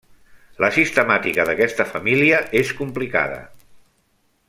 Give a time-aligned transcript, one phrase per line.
[0.63, 3.37] La sistemàtica d'aquesta família és complicada.